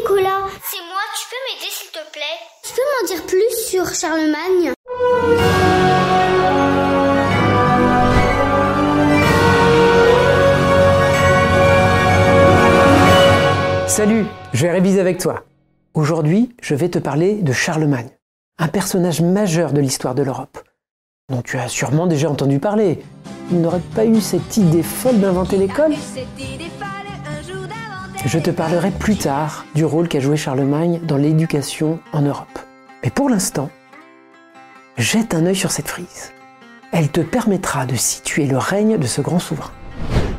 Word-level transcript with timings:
Nicolas. 0.00 0.46
C'est 0.70 0.80
moi, 0.88 1.02
tu 1.18 1.26
peux 1.28 1.36
m'aider 1.48 1.70
s'il 1.70 1.90
te 1.90 2.12
plaît? 2.12 2.38
Tu 2.62 2.72
peux 2.72 2.80
m'en 2.80 3.06
dire 3.06 3.26
plus 3.26 3.66
sur 3.68 3.94
Charlemagne? 3.94 4.72
Salut, 13.86 14.24
je 14.54 14.62
vais 14.62 14.72
réviser 14.72 15.00
avec 15.00 15.18
toi. 15.18 15.44
Aujourd'hui, 15.92 16.56
je 16.62 16.74
vais 16.74 16.88
te 16.88 16.98
parler 16.98 17.34
de 17.42 17.52
Charlemagne, 17.52 18.08
un 18.58 18.68
personnage 18.68 19.20
majeur 19.20 19.74
de 19.74 19.80
l'histoire 19.82 20.14
de 20.14 20.22
l'Europe, 20.22 20.58
dont 21.28 21.42
tu 21.42 21.58
as 21.58 21.68
sûrement 21.68 22.06
déjà 22.06 22.30
entendu 22.30 22.58
parler. 22.58 23.04
Il 23.50 23.60
n'aurait 23.60 23.80
pas 23.94 24.06
eu 24.06 24.22
cette 24.22 24.56
idée 24.56 24.82
folle 24.82 25.20
d'inventer 25.20 25.58
l'école? 25.58 25.92
Je 28.24 28.38
te 28.38 28.50
parlerai 28.50 28.92
plus 28.92 29.16
tard 29.16 29.66
du 29.74 29.84
rôle 29.84 30.06
qu'a 30.06 30.20
joué 30.20 30.36
Charlemagne 30.36 31.00
dans 31.02 31.16
l'éducation 31.16 31.98
en 32.12 32.22
Europe. 32.22 32.60
Mais 33.02 33.10
pour 33.10 33.28
l'instant, 33.28 33.68
jette 34.96 35.34
un 35.34 35.44
œil 35.44 35.56
sur 35.56 35.72
cette 35.72 35.88
frise. 35.88 36.32
Elle 36.92 37.08
te 37.08 37.20
permettra 37.20 37.84
de 37.84 37.96
situer 37.96 38.46
le 38.46 38.58
règne 38.58 38.96
de 38.96 39.06
ce 39.08 39.20
grand 39.22 39.40
souverain. 39.40 39.72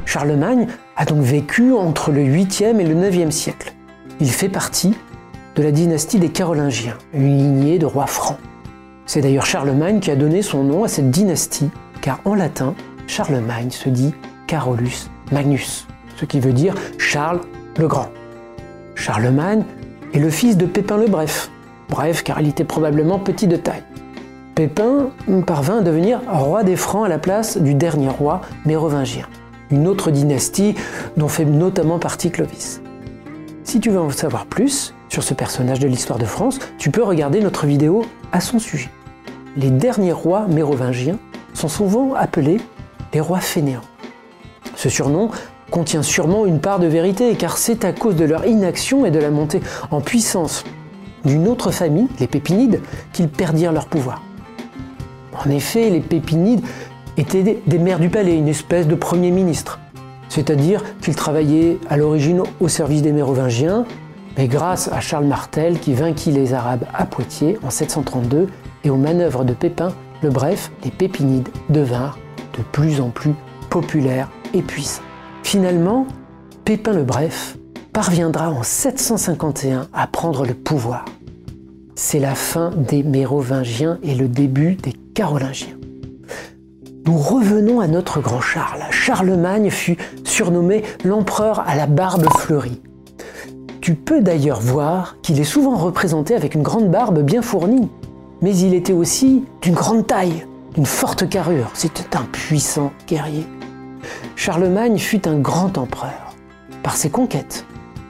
Charlemagne 0.05 0.67
a 0.95 1.03
donc 1.03 1.23
vécu 1.23 1.73
entre 1.73 2.11
le 2.11 2.21
8e 2.21 2.79
et 2.79 2.85
le 2.85 2.95
9e 2.95 3.31
siècle. 3.31 3.73
Il 4.21 4.31
fait 4.31 4.49
partie 4.49 4.95
de 5.55 5.61
la 5.61 5.71
dynastie 5.71 6.19
des 6.19 6.29
Carolingiens, 6.29 6.97
une 7.13 7.38
lignée 7.38 7.79
de 7.79 7.85
rois 7.85 8.07
francs. 8.07 8.39
C'est 9.05 9.19
d'ailleurs 9.19 9.45
Charlemagne 9.45 9.99
qui 9.99 10.09
a 10.09 10.15
donné 10.15 10.41
son 10.41 10.63
nom 10.63 10.85
à 10.85 10.88
cette 10.88 11.11
dynastie, 11.11 11.69
car 12.02 12.21
en 12.23 12.33
latin, 12.33 12.75
Charlemagne 13.07 13.71
se 13.71 13.89
dit 13.89 14.13
Carolus 14.47 15.09
Magnus, 15.33 15.85
ce 16.15 16.23
qui 16.23 16.39
veut 16.39 16.53
dire 16.53 16.75
Charles 16.97 17.41
le 17.77 17.87
Grand. 17.87 18.09
Charlemagne 18.95 19.63
est 20.13 20.19
le 20.19 20.29
fils 20.29 20.57
de 20.57 20.65
Pépin 20.65 20.97
le 20.97 21.07
Bref, 21.07 21.49
bref 21.89 22.23
car 22.23 22.41
il 22.41 22.49
était 22.49 22.63
probablement 22.63 23.19
petit 23.19 23.47
de 23.47 23.57
taille. 23.57 23.83
Pépin 24.55 25.09
parvint 25.47 25.80
à 25.80 25.81
devenir 25.81 26.21
roi 26.27 26.63
des 26.63 26.75
Francs 26.75 27.05
à 27.05 27.09
la 27.09 27.17
place 27.17 27.57
du 27.57 27.73
dernier 27.73 28.09
roi 28.09 28.41
mérovingien 28.65 29.27
une 29.73 29.88
autre 29.88 30.11
dynastie 30.11 30.75
dont 31.17 31.27
fait 31.27 31.45
notamment 31.45 31.99
partie 31.99 32.31
Clovis. 32.31 32.81
Si 33.63 33.80
tu 33.80 33.89
veux 33.89 33.99
en 33.99 34.09
savoir 34.11 34.45
plus 34.45 34.93
sur 35.09 35.23
ce 35.23 35.33
personnage 35.33 35.80
de 35.80 35.87
l'histoire 35.87 36.19
de 36.19 36.25
France, 36.25 36.59
tu 36.77 36.91
peux 36.91 37.03
regarder 37.03 37.41
notre 37.41 37.65
vidéo 37.65 38.05
à 38.31 38.39
son 38.39 38.59
sujet. 38.59 38.89
Les 39.58 39.69
derniers 39.69 40.11
rois 40.11 40.47
mérovingiens 40.47 41.17
sont 41.53 41.67
souvent 41.67 42.13
appelés 42.13 42.59
les 43.13 43.19
rois 43.19 43.39
fainéants. 43.39 43.81
Ce 44.75 44.89
surnom 44.89 45.30
contient 45.73 46.03
sûrement 46.03 46.45
une 46.45 46.59
part 46.59 46.77
de 46.77 46.85
vérité, 46.85 47.33
car 47.33 47.57
c'est 47.57 47.83
à 47.83 47.93
cause 47.93 48.16
de 48.16 48.25
leur 48.25 48.45
inaction 48.45 49.07
et 49.07 49.11
de 49.11 49.17
la 49.17 49.31
montée 49.31 49.59
en 49.89 50.02
puissance 50.02 50.65
d'une 51.25 51.47
autre 51.47 51.71
famille, 51.71 52.07
les 52.19 52.27
Pépinides, 52.27 52.80
qu'ils 53.11 53.27
perdirent 53.27 53.71
leur 53.71 53.88
pouvoir. 53.88 54.21
En 55.33 55.49
effet, 55.49 55.89
les 55.89 55.99
Pépinides 55.99 56.61
étaient 57.17 57.59
des 57.65 57.80
maires 57.80 57.97
du 57.97 58.09
palais, 58.09 58.38
une 58.38 58.49
espèce 58.49 58.88
de 58.88 58.93
premier 58.93 59.31
ministre. 59.31 59.80
C'est-à-dire 60.30 60.83
qu'ils 61.02 61.15
travaillaient 61.15 61.80
à 61.89 61.97
l'origine 61.97 62.43
au 62.59 62.67
service 62.67 63.02
des 63.02 63.11
Mérovingiens, 63.11 63.85
mais 64.37 64.47
grâce 64.47 64.89
à 64.89 64.99
Charles 64.99 65.25
Martel 65.25 65.80
qui 65.80 65.95
vainquit 65.95 66.31
les 66.31 66.53
Arabes 66.53 66.85
à 66.93 67.08
Poitiers 67.08 67.58
en 67.63 67.71
732 67.71 68.47
et 68.83 68.91
aux 68.91 68.97
manœuvres 68.97 69.43
de 69.43 69.53
Pépin 69.53 69.91
le 70.21 70.30
Bref, 70.30 70.71
les 70.83 70.91
Pépinides 70.91 71.49
devinrent 71.69 72.19
de 72.59 72.63
plus 72.71 73.02
en 73.02 73.09
plus 73.09 73.33
populaires 73.71 74.30
et 74.53 74.61
puissants. 74.61 75.02
Finalement, 75.44 76.08
Pépin 76.66 76.94
le 76.94 77.03
Bref 77.03 77.58
parviendra 77.91 78.49
en 78.49 78.63
751 78.63 79.88
à 79.94 80.08
prendre 80.08 80.45
le 80.45 80.55
pouvoir. 80.55 81.05
C'est 81.95 82.19
la 82.19 82.33
fin 82.33 82.72
des 82.72 83.03
Mérovingiens 83.03 83.99
et 84.02 84.16
le 84.16 84.27
début 84.27 84.75
des 84.75 84.94
Carolingiens. 85.14 85.77
Nous 87.05 87.17
revenons 87.17 87.81
à 87.81 87.87
notre 87.87 88.20
grand 88.20 88.42
Charles. 88.42 88.81
Charlemagne 88.89 89.70
fut 89.70 89.98
surnommé 90.23 90.83
l'empereur 91.04 91.64
à 91.67 91.75
la 91.75 91.86
barbe 91.86 92.25
fleurie. 92.39 92.81
Tu 93.81 93.93
peux 93.93 94.21
d'ailleurs 94.21 94.61
voir 94.61 95.17
qu'il 95.21 95.39
est 95.39 95.43
souvent 95.43 95.75
représenté 95.75 96.33
avec 96.33 96.55
une 96.55 96.64
grande 96.64 96.89
barbe 96.89 97.20
bien 97.20 97.42
fournie, 97.42 97.89
mais 98.42 98.58
il 98.58 98.73
était 98.73 98.93
aussi 98.93 99.43
d'une 99.61 99.75
grande 99.75 100.08
taille, 100.08 100.48
d'une 100.73 100.86
forte 100.86 101.30
carrure. 101.30 101.70
C'était 101.73 102.15
un 102.15 102.23
puissant 102.23 102.92
guerrier. 103.08 103.45
Charlemagne 104.36 104.98
fut 104.98 105.27
un 105.27 105.38
grand 105.38 105.77
empereur. 105.77 106.36
Par 106.82 106.95
ses 106.95 107.10
conquêtes, 107.10 107.66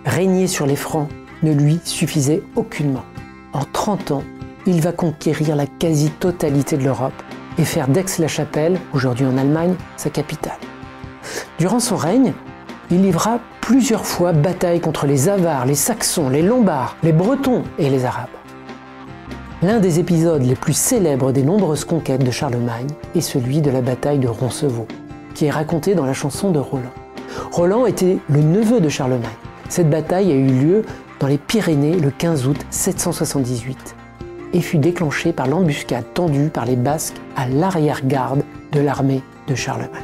régner 0.06 0.47
sur 0.47 0.66
les 0.66 0.75
Francs 0.75 1.09
ne 1.44 1.53
lui 1.53 1.79
suffisait 1.84 2.41
aucunement. 2.56 3.03
En 3.51 3.63
30 3.72 4.11
ans, 4.11 4.23
il 4.66 4.81
va 4.81 4.94
conquérir 4.94 5.56
la 5.56 5.67
quasi-totalité 5.67 6.78
de 6.78 6.83
l'Europe 6.83 7.13
et 7.57 7.66
faire 7.66 7.88
d'Aix-la-Chapelle, 7.88 8.79
aujourd'hui 8.94 9.25
en 9.25 9.38
Allemagne, 9.38 9.75
sa 9.97 10.09
capitale. 10.09 10.57
Durant 11.59 11.79
son 11.79 11.97
règne, 11.97 12.33
il 12.89 13.01
livra 13.01 13.39
plusieurs 13.62 14.06
fois 14.06 14.31
bataille 14.31 14.79
contre 14.79 15.06
les 15.06 15.29
Avars, 15.29 15.66
les 15.66 15.75
Saxons, 15.75 16.29
les 16.29 16.41
Lombards, 16.41 16.95
les 17.03 17.12
Bretons 17.12 17.63
et 17.78 17.89
les 17.89 18.06
Arabes. 18.06 18.29
L'un 19.62 19.79
des 19.79 20.00
épisodes 20.00 20.44
les 20.44 20.56
plus 20.56 20.73
célèbres 20.73 21.31
des 21.31 21.44
nombreuses 21.44 21.85
conquêtes 21.85 22.23
de 22.23 22.31
Charlemagne 22.31 22.89
est 23.16 23.22
celui 23.22 23.62
de 23.62 23.72
la 23.72 23.81
bataille 23.81 24.19
de 24.19 24.28
Roncevaux, 24.28 24.88
qui 25.33 25.45
est 25.45 25.51
raconté 25.51 25.95
dans 25.95 26.05
la 26.05 26.13
chanson 26.13 26.51
de 26.51 26.59
Roland. 26.59 26.94
Roland 27.51 27.85
était 27.85 28.17
le 28.29 28.41
neveu 28.41 28.79
de 28.79 28.89
Charlemagne. 28.89 29.29
Cette 29.69 29.89
bataille 29.89 30.31
a 30.31 30.35
eu 30.35 30.47
lieu 30.47 30.81
dans 31.19 31.27
les 31.27 31.38
Pyrénées 31.38 31.97
le 31.97 32.11
15 32.11 32.47
août 32.47 32.57
778 32.69 33.95
et 34.53 34.61
fut 34.61 34.77
déclenché 34.77 35.33
par 35.33 35.47
l'embuscade 35.47 36.05
tendue 36.13 36.49
par 36.49 36.66
les 36.66 36.75
Basques 36.75 37.16
à 37.35 37.47
l'arrière-garde 37.47 38.44
de 38.71 38.79
l'armée 38.79 39.21
de 39.47 39.55
Charlemagne. 39.55 40.03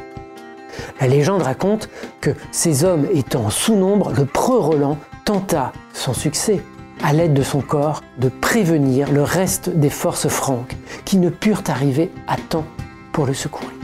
La 0.99 1.07
légende 1.07 1.41
raconte 1.41 1.89
que 2.21 2.31
ces 2.51 2.83
hommes 2.83 3.07
étant 3.13 3.49
sous 3.49 3.75
nombre, 3.75 4.11
le 4.11 4.25
preux 4.25 4.57
Roland 4.57 4.97
tenta, 5.25 5.71
sans 5.93 6.13
succès, 6.13 6.61
à 7.03 7.13
l'aide 7.13 7.33
de 7.33 7.43
son 7.43 7.61
corps, 7.61 8.01
de 8.17 8.29
prévenir 8.29 9.11
le 9.11 9.23
reste 9.23 9.69
des 9.69 9.89
forces 9.89 10.27
franques 10.27 10.75
qui 11.05 11.17
ne 11.17 11.29
purent 11.29 11.63
arriver 11.67 12.11
à 12.27 12.35
temps 12.37 12.65
pour 13.11 13.25
le 13.25 13.33
secourir. 13.33 13.78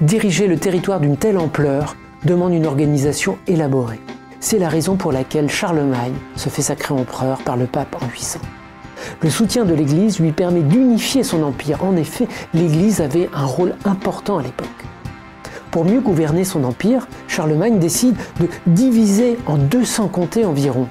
Diriger 0.00 0.46
le 0.46 0.56
territoire 0.56 0.98
d'une 0.98 1.18
telle 1.18 1.36
ampleur 1.36 1.94
demande 2.24 2.54
une 2.54 2.64
organisation 2.64 3.36
élaborée. 3.46 4.00
C'est 4.40 4.58
la 4.58 4.70
raison 4.70 4.96
pour 4.96 5.12
laquelle 5.12 5.50
Charlemagne 5.50 6.14
se 6.36 6.48
fait 6.48 6.62
sacrer 6.62 6.94
empereur 6.94 7.42
par 7.42 7.58
le 7.58 7.66
pape 7.66 7.96
en 8.00 8.08
800. 8.08 8.40
Le 9.20 9.28
soutien 9.28 9.66
de 9.66 9.74
l'Église 9.74 10.18
lui 10.18 10.32
permet 10.32 10.62
d'unifier 10.62 11.22
son 11.22 11.42
empire. 11.42 11.84
En 11.84 11.96
effet, 11.96 12.28
l'Église 12.54 13.02
avait 13.02 13.28
un 13.34 13.44
rôle 13.44 13.74
important 13.84 14.38
à 14.38 14.42
l'époque. 14.42 14.68
Pour 15.70 15.84
mieux 15.84 16.00
gouverner 16.00 16.44
son 16.44 16.64
empire, 16.64 17.06
Charlemagne 17.28 17.78
décide 17.78 18.16
de 18.40 18.48
diviser 18.66 19.36
en 19.46 19.58
200 19.58 20.08
comtés 20.08 20.46
environ. 20.46 20.88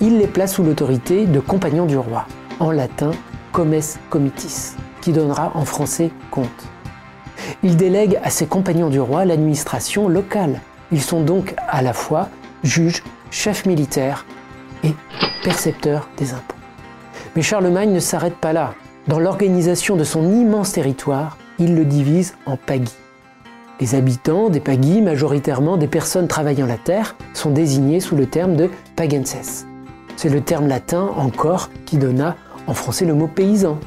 Il 0.00 0.16
les 0.16 0.26
place 0.26 0.54
sous 0.54 0.64
l'autorité 0.64 1.26
de 1.26 1.40
compagnons 1.40 1.84
du 1.84 1.98
roi, 1.98 2.26
en 2.58 2.70
latin 2.70 3.10
comes 3.52 3.80
comitis, 4.08 4.76
qui 5.02 5.12
donnera 5.12 5.52
en 5.54 5.66
français 5.66 6.10
comte. 6.30 6.75
Il 7.62 7.76
délègue 7.76 8.18
à 8.22 8.30
ses 8.30 8.46
compagnons 8.46 8.90
du 8.90 9.00
roi 9.00 9.24
l'administration 9.24 10.08
locale. 10.08 10.60
Ils 10.92 11.02
sont 11.02 11.22
donc 11.22 11.54
à 11.68 11.82
la 11.82 11.92
fois 11.92 12.28
juges, 12.62 13.02
chefs 13.30 13.66
militaires 13.66 14.26
et 14.84 14.94
percepteurs 15.42 16.08
des 16.16 16.32
impôts. 16.32 16.54
Mais 17.34 17.42
Charlemagne 17.42 17.92
ne 17.92 18.00
s'arrête 18.00 18.36
pas 18.36 18.52
là. 18.52 18.74
Dans 19.08 19.18
l'organisation 19.18 19.96
de 19.96 20.04
son 20.04 20.30
immense 20.32 20.72
territoire, 20.72 21.36
il 21.58 21.74
le 21.74 21.84
divise 21.84 22.34
en 22.44 22.56
pagis. 22.56 22.96
Les 23.78 23.94
habitants 23.94 24.48
des 24.48 24.60
pagis, 24.60 25.02
majoritairement 25.02 25.76
des 25.76 25.86
personnes 25.86 26.28
travaillant 26.28 26.66
la 26.66 26.78
terre, 26.78 27.14
sont 27.34 27.50
désignés 27.50 28.00
sous 28.00 28.16
le 28.16 28.26
terme 28.26 28.56
de 28.56 28.70
pagenses. 28.96 29.66
C'est 30.16 30.30
le 30.30 30.40
terme 30.40 30.66
latin 30.66 31.10
encore 31.16 31.70
qui 31.84 31.98
donna 31.98 32.36
en 32.66 32.74
français 32.74 33.04
le 33.04 33.14
mot 33.14 33.28
paysan. 33.28 33.78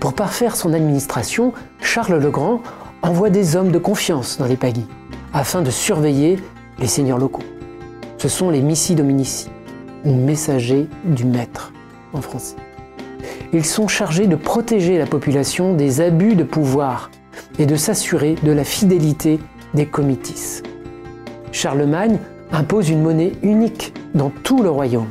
Pour 0.00 0.12
parfaire 0.12 0.56
son 0.56 0.72
administration, 0.72 1.52
Charles 1.80 2.18
le 2.18 2.30
Grand 2.30 2.60
envoie 3.02 3.30
des 3.30 3.56
hommes 3.56 3.72
de 3.72 3.78
confiance 3.78 4.38
dans 4.38 4.46
les 4.46 4.56
pagis, 4.56 4.86
afin 5.32 5.62
de 5.62 5.70
surveiller 5.70 6.38
les 6.78 6.86
seigneurs 6.86 7.18
locaux. 7.18 7.42
Ce 8.18 8.28
sont 8.28 8.50
les 8.50 8.60
missi 8.60 8.94
dominici, 8.94 9.48
ou 10.04 10.14
messagers 10.14 10.86
du 11.04 11.24
maître 11.24 11.72
en 12.12 12.20
français. 12.20 12.56
Ils 13.52 13.64
sont 13.64 13.88
chargés 13.88 14.26
de 14.26 14.36
protéger 14.36 14.98
la 14.98 15.06
population 15.06 15.74
des 15.74 16.00
abus 16.00 16.34
de 16.34 16.44
pouvoir 16.44 17.10
et 17.58 17.66
de 17.66 17.76
s'assurer 17.76 18.34
de 18.42 18.52
la 18.52 18.64
fidélité 18.64 19.40
des 19.74 19.86
comitis. 19.86 20.62
Charlemagne 21.52 22.18
impose 22.52 22.90
une 22.90 23.02
monnaie 23.02 23.32
unique 23.42 23.94
dans 24.14 24.30
tout 24.42 24.62
le 24.62 24.70
royaume. 24.70 25.08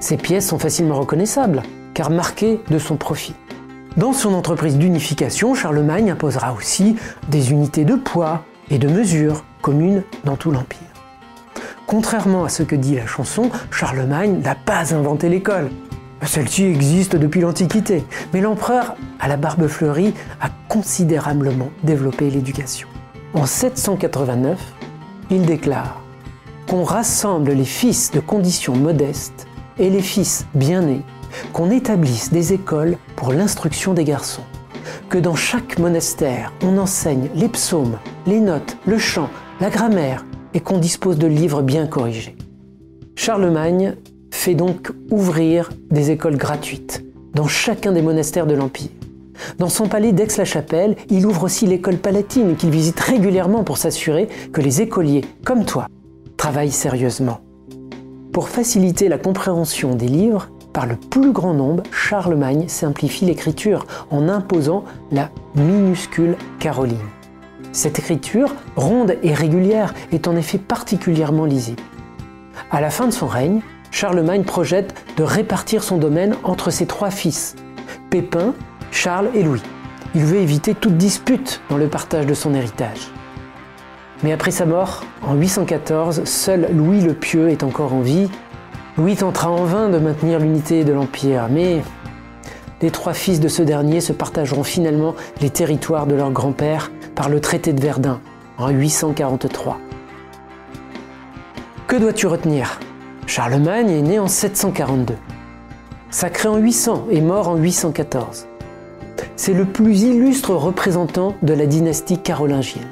Ces 0.00 0.16
pièces 0.16 0.48
sont 0.48 0.58
facilement 0.58 0.98
reconnaissables 0.98 1.62
car 1.94 2.10
marquées 2.10 2.60
de 2.70 2.78
son 2.78 2.96
profit. 2.96 3.34
Dans 3.98 4.14
son 4.14 4.32
entreprise 4.32 4.78
d'unification, 4.78 5.54
Charlemagne 5.54 6.10
imposera 6.10 6.54
aussi 6.54 6.96
des 7.28 7.52
unités 7.52 7.84
de 7.84 7.94
poids 7.94 8.42
et 8.70 8.78
de 8.78 8.88
mesure 8.88 9.44
communes 9.60 10.02
dans 10.24 10.36
tout 10.36 10.50
l'Empire. 10.50 10.78
Contrairement 11.86 12.44
à 12.44 12.48
ce 12.48 12.62
que 12.62 12.74
dit 12.74 12.94
la 12.94 13.06
chanson, 13.06 13.50
Charlemagne 13.70 14.40
n'a 14.40 14.54
pas 14.54 14.94
inventé 14.94 15.28
l'école. 15.28 15.70
Celle-ci 16.24 16.64
existe 16.64 17.16
depuis 17.16 17.42
l'Antiquité, 17.42 18.02
mais 18.32 18.40
l'empereur 18.40 18.94
à 19.20 19.28
la 19.28 19.36
barbe 19.36 19.66
fleurie 19.66 20.14
a 20.40 20.48
considérablement 20.68 21.68
développé 21.82 22.30
l'éducation. 22.30 22.88
En 23.34 23.44
789, 23.44 24.58
il 25.30 25.44
déclare 25.44 26.00
qu'on 26.66 26.84
rassemble 26.84 27.52
les 27.52 27.66
fils 27.66 28.10
de 28.10 28.20
conditions 28.20 28.74
modestes 28.76 29.46
et 29.78 29.90
les 29.90 30.00
fils 30.00 30.46
bien 30.54 30.80
nés, 30.80 31.02
qu'on 31.52 31.70
établisse 31.70 32.30
des 32.30 32.52
écoles 32.52 32.96
pour 33.16 33.32
l'instruction 33.32 33.94
des 33.94 34.04
garçons, 34.04 34.44
que 35.08 35.18
dans 35.18 35.34
chaque 35.34 35.78
monastère 35.78 36.52
on 36.62 36.78
enseigne 36.78 37.28
les 37.34 37.48
psaumes, 37.48 37.98
les 38.26 38.40
notes, 38.40 38.76
le 38.86 38.98
chant, 38.98 39.30
la 39.60 39.70
grammaire 39.70 40.24
et 40.54 40.60
qu'on 40.60 40.78
dispose 40.78 41.18
de 41.18 41.26
livres 41.26 41.62
bien 41.62 41.86
corrigés. 41.86 42.36
Charlemagne 43.14 43.96
fait 44.30 44.54
donc 44.54 44.90
ouvrir 45.10 45.70
des 45.90 46.10
écoles 46.10 46.36
gratuites 46.36 47.04
dans 47.34 47.46
chacun 47.46 47.92
des 47.92 48.02
monastères 48.02 48.46
de 48.46 48.54
l'Empire. 48.54 48.90
Dans 49.58 49.68
son 49.68 49.88
palais 49.88 50.12
d'Aix-la-Chapelle, 50.12 50.96
il 51.10 51.26
ouvre 51.26 51.44
aussi 51.44 51.66
l'école 51.66 51.96
palatine 51.96 52.56
qu'il 52.56 52.70
visite 52.70 53.00
régulièrement 53.00 53.64
pour 53.64 53.78
s'assurer 53.78 54.28
que 54.52 54.60
les 54.60 54.82
écoliers, 54.82 55.22
comme 55.44 55.64
toi, 55.64 55.86
travaillent 56.36 56.70
sérieusement. 56.70 57.40
Pour 58.32 58.48
faciliter 58.48 59.08
la 59.08 59.18
compréhension 59.18 59.94
des 59.94 60.08
livres, 60.08 60.50
par 60.72 60.86
le 60.86 60.96
plus 60.96 61.32
grand 61.32 61.54
nombre, 61.54 61.82
Charlemagne 61.92 62.66
simplifie 62.68 63.26
l'écriture 63.26 63.86
en 64.10 64.28
imposant 64.28 64.84
la 65.10 65.30
minuscule 65.54 66.36
caroline. 66.58 66.98
Cette 67.72 67.98
écriture, 67.98 68.54
ronde 68.76 69.16
et 69.22 69.34
régulière, 69.34 69.94
est 70.12 70.28
en 70.28 70.36
effet 70.36 70.58
particulièrement 70.58 71.44
lisible. 71.44 71.82
À 72.70 72.80
la 72.80 72.90
fin 72.90 73.06
de 73.06 73.12
son 73.12 73.26
règne, 73.26 73.60
Charlemagne 73.90 74.44
projette 74.44 74.94
de 75.16 75.22
répartir 75.22 75.82
son 75.82 75.98
domaine 75.98 76.34
entre 76.44 76.70
ses 76.70 76.86
trois 76.86 77.10
fils, 77.10 77.56
Pépin, 78.10 78.54
Charles 78.90 79.28
et 79.34 79.42
Louis. 79.42 79.62
Il 80.14 80.24
veut 80.24 80.38
éviter 80.38 80.74
toute 80.74 80.96
dispute 80.96 81.60
dans 81.70 81.78
le 81.78 81.88
partage 81.88 82.26
de 82.26 82.34
son 82.34 82.54
héritage. 82.54 83.10
Mais 84.22 84.32
après 84.32 84.50
sa 84.50 84.66
mort, 84.66 85.02
en 85.22 85.34
814, 85.34 86.24
seul 86.24 86.68
Louis 86.72 87.00
le 87.00 87.14
Pieux 87.14 87.48
est 87.48 87.62
encore 87.62 87.92
en 87.92 88.00
vie. 88.00 88.28
Louis 88.98 89.16
tentera 89.16 89.50
en 89.50 89.64
vain 89.64 89.88
de 89.88 89.98
maintenir 89.98 90.38
l'unité 90.38 90.84
de 90.84 90.92
l'Empire, 90.92 91.48
mais 91.50 91.82
les 92.82 92.90
trois 92.90 93.14
fils 93.14 93.40
de 93.40 93.48
ce 93.48 93.62
dernier 93.62 94.02
se 94.02 94.12
partageront 94.12 94.64
finalement 94.64 95.14
les 95.40 95.48
territoires 95.48 96.06
de 96.06 96.14
leur 96.14 96.30
grand-père 96.30 96.92
par 97.14 97.30
le 97.30 97.40
traité 97.40 97.72
de 97.72 97.80
Verdun 97.80 98.20
en 98.58 98.68
843. 98.68 99.78
Que 101.86 101.96
dois-tu 101.96 102.26
retenir? 102.26 102.80
Charlemagne 103.26 103.88
est 103.88 104.02
né 104.02 104.18
en 104.18 104.28
742. 104.28 105.14
Sacré 106.10 106.50
en 106.50 106.58
800 106.58 107.06
et 107.10 107.22
mort 107.22 107.48
en 107.48 107.56
814. 107.56 108.46
C'est 109.36 109.54
le 109.54 109.64
plus 109.64 110.02
illustre 110.02 110.54
représentant 110.54 111.34
de 111.40 111.54
la 111.54 111.64
dynastie 111.64 112.18
carolingienne. 112.18 112.90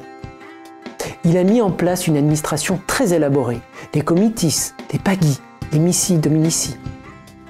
Il 1.25 1.37
a 1.37 1.45
mis 1.45 1.61
en 1.61 1.71
place 1.71 2.07
une 2.07 2.17
administration 2.17 2.81
très 2.87 3.13
élaborée, 3.13 3.61
des 3.93 4.01
comitis, 4.01 4.73
des 4.91 4.99
pagis, 4.99 5.41
des 5.71 5.79
missi 5.79 6.19
dominici. 6.19 6.77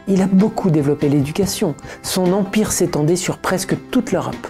Il 0.09 0.23
a 0.23 0.27
beaucoup 0.27 0.71
développé 0.71 1.09
l'éducation. 1.09 1.75
Son 2.03 2.33
empire 2.33 2.73
s'étendait 2.73 3.17
sur 3.17 3.39
presque 3.39 3.77
toute 3.91 4.13
l'Europe. 4.13 4.47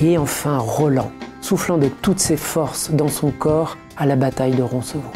Et 0.00 0.18
enfin 0.18 0.58
Roland, 0.58 1.10
soufflant 1.40 1.78
de 1.78 1.88
toutes 1.88 2.20
ses 2.20 2.36
forces 2.36 2.90
dans 2.90 3.08
son 3.08 3.30
corps 3.30 3.76
à 3.96 4.06
la 4.06 4.16
bataille 4.16 4.54
de 4.54 4.62
Roncevaux. 4.62 5.12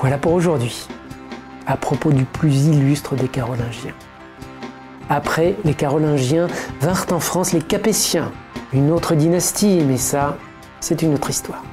Voilà 0.00 0.18
pour 0.18 0.32
aujourd'hui, 0.32 0.86
à 1.66 1.76
propos 1.76 2.12
du 2.12 2.24
plus 2.24 2.66
illustre 2.66 3.14
des 3.16 3.28
Carolingiens. 3.28 3.94
Après 5.08 5.56
les 5.64 5.74
Carolingiens 5.74 6.48
vinrent 6.80 7.06
en 7.12 7.20
France 7.20 7.52
les 7.52 7.62
Capétiens, 7.62 8.30
une 8.72 8.90
autre 8.90 9.14
dynastie, 9.14 9.82
mais 9.86 9.96
ça, 9.96 10.36
c'est 10.80 11.02
une 11.02 11.14
autre 11.14 11.30
histoire. 11.30 11.64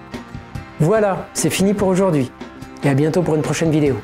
Voilà, 0.79 1.27
c'est 1.33 1.50
fini 1.50 1.73
pour 1.73 1.88
aujourd'hui, 1.88 2.31
et 2.85 2.89
à 2.89 2.93
bientôt 2.93 3.21
pour 3.21 3.35
une 3.35 3.41
prochaine 3.41 3.71
vidéo. 3.71 3.95